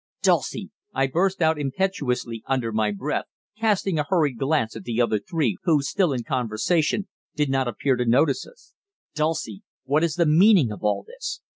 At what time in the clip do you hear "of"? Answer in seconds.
10.71-10.83